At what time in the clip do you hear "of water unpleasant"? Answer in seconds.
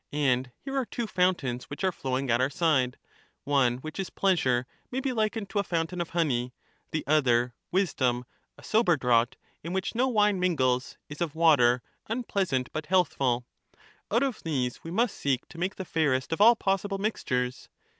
11.21-12.67